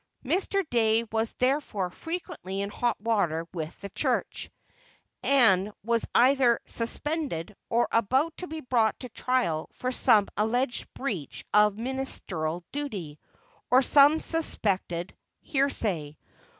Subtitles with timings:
[0.25, 0.67] Mr.
[0.71, 4.49] Dey was therefore frequently in hot water with the church,
[5.21, 11.45] and was either "suspended," or about to be brought to trial for some alleged breach
[11.53, 13.19] of ministerial duty,
[13.69, 16.17] or some suspected heresy.